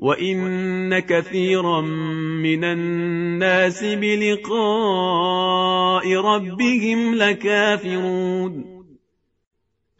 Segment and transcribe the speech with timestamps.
[0.00, 1.80] وإن كثيرا
[2.40, 4.56] من الناس بلقاء
[6.16, 8.80] ربهم لكافرون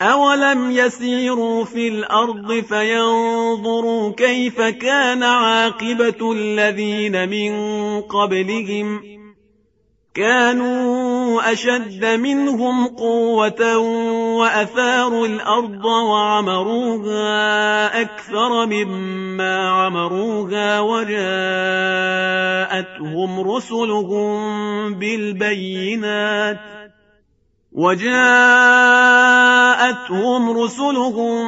[0.02, 7.52] أولم يسيروا في الأرض فينظروا كيف كان عاقبة الذين من
[8.00, 9.02] قبلهم
[10.14, 13.76] كانوا أشد منهم قوة
[14.40, 17.30] وأثاروا الأرض وعمروها
[18.00, 21.20] أكثر مما عمروها وجاءتهم
[23.40, 26.58] رسلهم بالبينات
[27.72, 28.10] وجاءتهم
[30.62, 31.42] رسلهم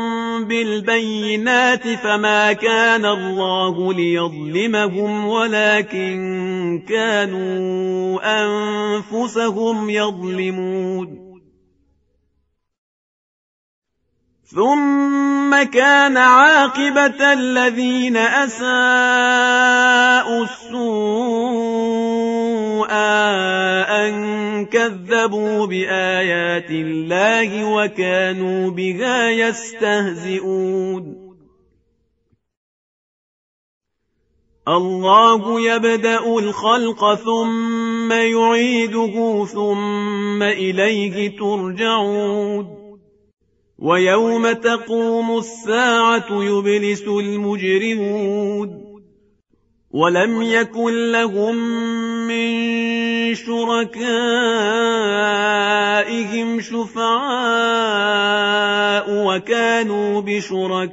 [0.45, 11.22] بالبينات فما كان الله ليظلمهم ولكن كانوا أنفسهم يظلمون
[14.55, 18.65] ثم كان عاقبة الذين أساءوا
[20.45, 21.73] السوء
[22.93, 31.23] أن كذبوا بآيات الله وكانوا بها يستهزئون.
[34.69, 42.82] الله يبدأ الخلق ثم يعيده ثم إليه ترجعون.
[43.83, 48.83] ويوم تقوم الساعة يبلس المجرمون
[49.91, 51.57] ولم يكن لهم
[52.27, 53.91] من شركائهم
[56.61, 57.73] شفعاء
[59.27, 60.93] وكانوا بشركائهم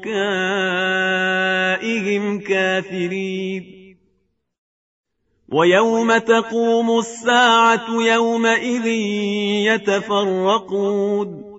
[2.39, 3.63] كافرين.
[5.51, 8.85] ويوم تقوم الساعة يومئذ
[9.73, 11.58] يتفرقون.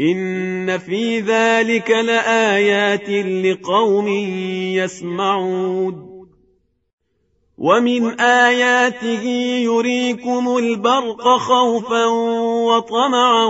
[0.00, 3.10] إن في ذلك لآيات
[3.44, 4.08] لقوم
[4.78, 6.08] يسمعون.
[7.58, 9.24] ومن آياته
[9.64, 12.04] يريكم البرق خوفا
[12.66, 13.46] وطمعا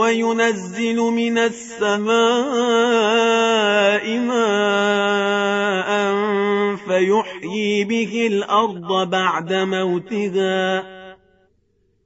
[0.00, 2.16] وينزل من السماء
[4.18, 5.90] ماء
[6.76, 10.95] فيحيي به الأرض بعد موتها.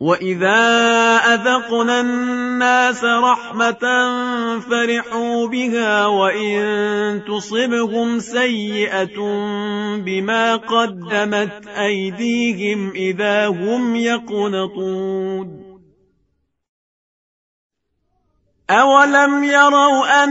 [0.00, 0.60] وإذا
[1.16, 3.84] أذقنا الناس رحمة
[4.60, 9.16] فرحوا بها وإن تصبهم سيئة
[9.96, 15.66] بما قدمت أيديهم إذا هم يقنطون
[18.70, 20.30] أولم يروا أن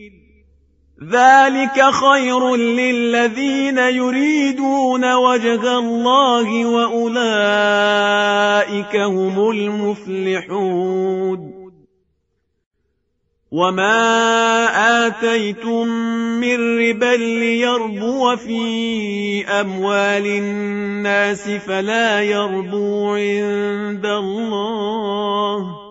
[1.09, 7.15] ذلك خير للذين يريدون وجه الله وأولئك
[8.95, 10.91] هم المفلحون
[13.51, 15.87] وما آتيتم
[16.39, 25.90] من ربا ليربو في أموال الناس فلا يربو عند الله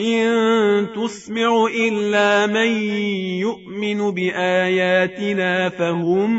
[0.00, 2.70] إن تسمع إلا من
[3.44, 6.32] يؤمن بآياتنا فهم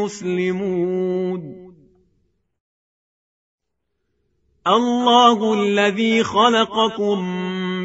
[0.00, 1.58] مسلمون
[4.66, 7.18] الله الذي خلقكم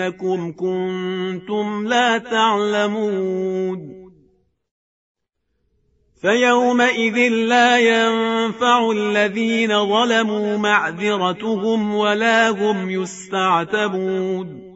[0.00, 3.94] ولكنكم كنتم لا تعلمون.
[6.20, 14.74] فيومئذ لا ينفع الذين ظلموا معذرتهم ولا هم يستعتبون.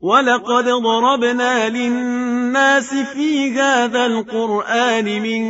[0.00, 5.44] ولقد ضربنا للناس في هذا القرآن من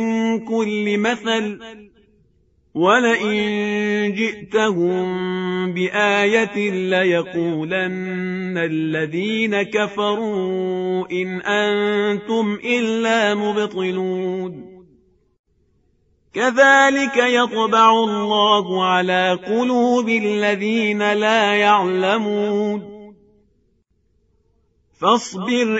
[0.45, 1.59] كل مثل
[2.75, 3.39] ولئن
[4.13, 5.05] جئتهم
[5.73, 14.75] بآية ليقولن الذين كفروا إن أنتم إلا مبطلون.
[16.33, 22.95] كذلك يطبع الله على قلوب الذين لا يعلمون.
[24.99, 25.79] فاصبر